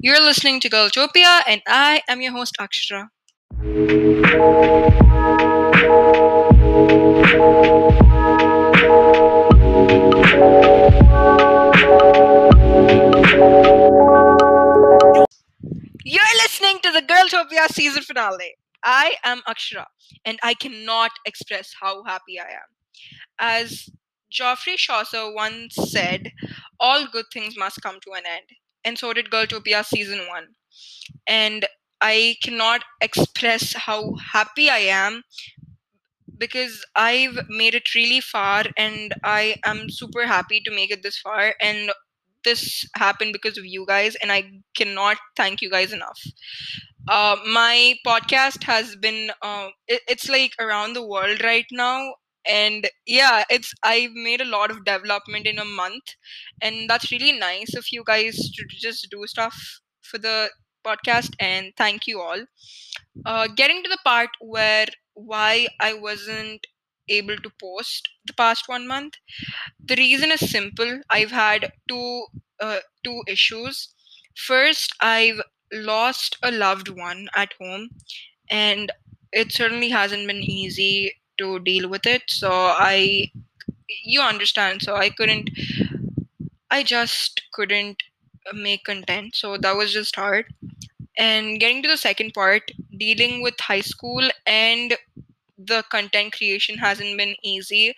You're 0.00 0.20
listening 0.20 0.60
to 0.60 0.70
Girltopia, 0.70 1.42
and 1.48 1.60
I 1.66 2.02
am 2.08 2.20
your 2.20 2.30
host, 2.30 2.54
Akshara. 2.60 3.08
You're 16.04 16.34
listening 16.36 16.78
to 16.84 16.92
the 16.92 17.02
Girltopia 17.02 17.66
season 17.72 18.04
finale. 18.04 18.54
I 18.84 19.16
am 19.24 19.42
Akshara, 19.48 19.86
and 20.24 20.38
I 20.44 20.54
cannot 20.54 21.10
express 21.26 21.74
how 21.80 22.04
happy 22.04 22.38
I 22.38 22.44
am. 22.44 22.68
As 23.40 23.88
Geoffrey 24.30 24.76
Chaucer 24.76 25.32
once 25.34 25.74
said, 25.74 26.30
all 26.78 27.08
good 27.10 27.26
things 27.32 27.56
must 27.58 27.82
come 27.82 27.98
to 28.04 28.12
an 28.12 28.22
end. 28.30 28.46
And 28.84 28.98
so 28.98 29.12
did 29.12 29.30
Girltopia 29.30 29.84
season 29.84 30.26
one. 30.28 30.48
And 31.26 31.66
I 32.00 32.36
cannot 32.42 32.84
express 33.00 33.74
how 33.74 34.14
happy 34.32 34.70
I 34.70 34.78
am 34.78 35.24
because 36.36 36.84
I've 36.94 37.38
made 37.48 37.74
it 37.74 37.94
really 37.94 38.20
far 38.20 38.64
and 38.76 39.14
I 39.24 39.56
am 39.64 39.90
super 39.90 40.26
happy 40.26 40.60
to 40.64 40.70
make 40.70 40.90
it 40.90 41.02
this 41.02 41.18
far. 41.18 41.54
And 41.60 41.90
this 42.44 42.86
happened 42.96 43.32
because 43.32 43.58
of 43.58 43.66
you 43.66 43.84
guys, 43.86 44.14
and 44.16 44.32
I 44.32 44.50
cannot 44.76 45.18
thank 45.36 45.60
you 45.60 45.70
guys 45.70 45.92
enough. 45.92 46.20
Uh, 47.08 47.36
my 47.46 47.96
podcast 48.06 48.64
has 48.64 48.96
been, 48.96 49.30
uh, 49.42 49.68
it, 49.88 50.02
it's 50.08 50.28
like 50.28 50.52
around 50.60 50.94
the 50.94 51.06
world 51.06 51.42
right 51.42 51.66
now. 51.72 52.14
And 52.48 52.88
yeah, 53.06 53.44
it's 53.50 53.72
I've 53.82 54.12
made 54.12 54.40
a 54.40 54.44
lot 54.56 54.70
of 54.70 54.84
development 54.84 55.46
in 55.46 55.58
a 55.58 55.64
month, 55.64 56.14
and 56.62 56.88
that's 56.88 57.12
really 57.12 57.32
nice 57.32 57.74
of 57.74 57.86
you 57.92 58.04
guys 58.04 58.36
to 58.36 58.64
just 58.68 59.08
do 59.10 59.26
stuff 59.26 59.56
for 60.02 60.18
the 60.18 60.50
podcast. 60.86 61.34
And 61.40 61.72
thank 61.76 62.06
you 62.06 62.20
all. 62.20 62.44
Uh, 63.26 63.48
getting 63.48 63.82
to 63.82 63.88
the 63.88 63.98
part 64.04 64.30
where 64.40 64.86
why 65.14 65.68
I 65.80 65.94
wasn't 65.94 66.66
able 67.08 67.36
to 67.36 67.50
post 67.60 68.08
the 68.26 68.34
past 68.34 68.68
one 68.68 68.86
month. 68.86 69.14
The 69.84 69.96
reason 69.96 70.30
is 70.32 70.50
simple. 70.50 71.00
I've 71.10 71.30
had 71.30 71.72
two 71.88 72.26
uh, 72.60 72.80
two 73.04 73.22
issues. 73.28 73.94
First, 74.36 74.94
I've 75.00 75.40
lost 75.72 76.36
a 76.42 76.50
loved 76.50 76.88
one 76.88 77.28
at 77.36 77.52
home, 77.60 77.90
and 78.50 78.92
it 79.32 79.52
certainly 79.52 79.90
hasn't 79.90 80.26
been 80.26 80.42
easy 80.42 81.12
to 81.38 81.60
deal 81.60 81.88
with 81.88 82.06
it. 82.06 82.22
So 82.28 82.50
I, 82.52 83.30
you 84.04 84.20
understand. 84.22 84.82
So 84.82 84.96
I 84.96 85.10
couldn't. 85.10 85.50
I 86.70 86.82
just 86.82 87.42
couldn't 87.52 88.02
make 88.52 88.84
content. 88.84 89.34
So 89.36 89.56
that 89.58 89.76
was 89.76 89.92
just 89.92 90.16
hard. 90.16 90.46
And 91.18 91.60
getting 91.60 91.82
to 91.82 91.88
the 91.88 91.96
second 91.96 92.34
part, 92.34 92.70
dealing 92.98 93.42
with 93.42 93.60
high 93.60 93.80
school 93.82 94.28
and 94.46 94.96
the 95.58 95.84
content 95.90 96.34
creation 96.34 96.78
hasn't 96.78 97.18
been 97.18 97.36
easy 97.44 97.94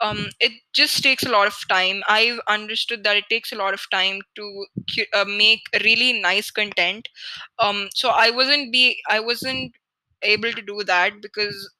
um, 0.00 0.28
it 0.40 0.52
just 0.74 1.02
takes 1.02 1.24
a 1.24 1.28
lot 1.30 1.46
of 1.46 1.56
time 1.68 2.02
i've 2.08 2.40
understood 2.48 3.04
that 3.04 3.16
it 3.16 3.24
takes 3.30 3.52
a 3.52 3.56
lot 3.56 3.74
of 3.74 3.80
time 3.92 4.20
to 4.36 4.66
uh, 5.14 5.24
make 5.26 5.62
really 5.84 6.20
nice 6.20 6.50
content 6.50 7.08
um, 7.58 7.88
so 7.94 8.10
i 8.10 8.30
wasn't 8.30 8.72
be 8.72 9.00
i 9.10 9.20
wasn't 9.20 9.72
able 10.22 10.52
to 10.52 10.62
do 10.62 10.82
that 10.84 11.12
because 11.22 11.70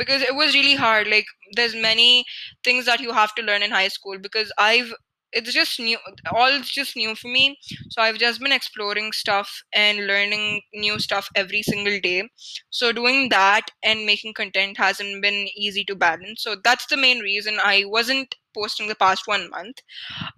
because 0.00 0.22
it 0.22 0.34
was 0.34 0.54
really 0.54 0.74
hard 0.74 1.08
like 1.08 1.26
there's 1.54 1.74
many 1.74 2.24
things 2.64 2.86
that 2.86 3.00
you 3.00 3.12
have 3.12 3.34
to 3.34 3.42
learn 3.42 3.62
in 3.62 3.70
high 3.70 3.88
school 3.88 4.18
because 4.18 4.52
i've 4.58 4.92
it's 5.32 5.52
just 5.52 5.78
new 5.78 5.98
all 6.32 6.48
it's 6.48 6.70
just 6.70 6.96
new 6.96 7.14
for 7.14 7.28
me. 7.28 7.56
So 7.90 8.02
i've 8.02 8.18
just 8.18 8.40
been 8.40 8.52
exploring 8.52 9.12
stuff 9.12 9.62
and 9.72 10.06
learning 10.06 10.62
new 10.74 10.98
stuff 10.98 11.28
every 11.36 11.62
single 11.62 12.00
day. 12.00 12.28
So 12.70 12.92
doing 12.92 13.28
that 13.28 13.70
and 13.84 14.06
making 14.06 14.34
content 14.34 14.76
hasn't 14.76 15.22
been 15.22 15.48
easy 15.56 15.84
to 15.84 15.94
balance. 15.94 16.42
So 16.42 16.56
that's 16.64 16.86
the 16.86 16.96
main 16.96 17.20
reason 17.20 17.58
i 17.62 17.84
wasn't 17.86 18.34
posting 18.54 18.88
the 18.88 18.96
past 18.96 19.28
one 19.28 19.48
month. 19.50 19.78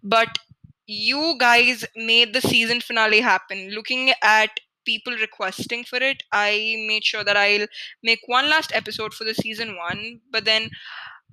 But 0.03 0.39
you 0.87 1.37
guys 1.39 1.84
made 1.97 2.34
the 2.34 2.41
season 2.41 2.81
finale 2.81 3.21
happen. 3.21 3.71
Looking 3.71 4.12
at 4.22 4.51
people 4.84 5.15
requesting 5.20 5.84
for 5.84 5.98
it 5.98 6.22
i 6.32 6.76
made 6.87 7.04
sure 7.04 7.25
that 7.25 7.37
i'll 7.37 7.66
make 8.03 8.20
one 8.26 8.48
last 8.50 8.72
episode 8.75 9.15
for 9.15 9.25
the 9.25 9.34
season 9.34 9.76
one 9.76 10.20
but 10.31 10.44
then 10.44 10.70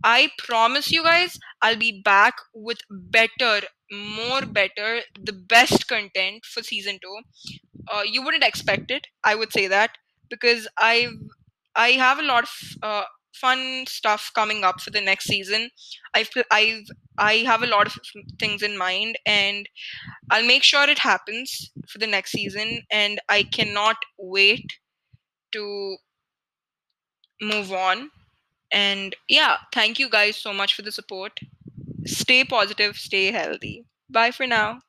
I 0.04 0.30
promise 0.38 0.92
you 0.92 1.04
guys, 1.04 1.38
I'll 1.62 1.76
be 1.76 2.02
back 2.02 2.36
with 2.54 2.80
better, 2.90 3.62
more 3.92 4.42
better, 4.46 5.02
the 5.22 5.34
best 5.34 5.88
content 5.90 6.46
for 6.46 6.64
season 6.64 7.00
two. 7.02 7.20
Uh, 7.92 8.04
you 8.06 8.24
wouldn't 8.24 8.44
expect 8.44 8.92
it. 8.92 9.08
I 9.24 9.36
would 9.36 9.52
say 9.52 9.68
that 9.68 9.92
because 10.30 10.68
I've 10.78 11.14
I 11.76 11.90
have 11.92 12.20
a 12.20 12.24
lot 12.24 12.44
of 12.44 12.52
uh, 12.82 13.04
fun 13.34 13.86
stuff 13.88 14.32
coming 14.36 14.64
up 14.64 14.82
for 14.82 14.92
the 14.92 15.02
next 15.02 15.26
season. 15.26 15.70
I've 16.14 16.30
I've 16.52 16.86
I 17.18 17.34
have 17.46 17.64
a 17.64 17.68
lot 17.68 17.88
of 17.88 17.98
things 18.40 18.62
in 18.62 18.78
mind, 18.78 19.18
and 19.26 19.68
I'll 20.30 20.46
make 20.46 20.64
sure 20.64 20.90
it 20.90 21.00
happens 21.00 21.72
for 21.88 22.00
the 22.00 22.08
next 22.08 22.32
season. 22.32 22.82
And 22.92 23.20
I 23.30 23.44
cannot 23.44 23.98
wait 24.18 24.66
to 25.52 25.98
move 27.42 27.72
on 27.72 28.12
and 28.72 29.16
yeah, 29.28 29.58
thank 29.74 30.00
you 30.00 30.10
guys 30.10 30.38
so 30.38 30.54
much 30.54 30.76
for 30.76 30.82
the 30.82 30.92
support. 30.92 31.40
Stay 32.06 32.44
positive, 32.44 32.98
stay 32.98 33.32
healthy. 33.32 33.86
Bye 34.10 34.32
for 34.32 34.48
now. 34.48 34.80